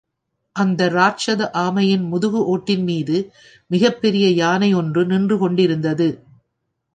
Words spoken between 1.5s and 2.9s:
ஆமையின் முதுகு ஓட்டின்